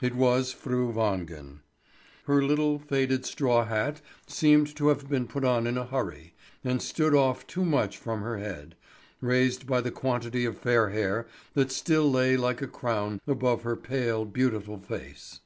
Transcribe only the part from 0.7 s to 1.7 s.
Wangen.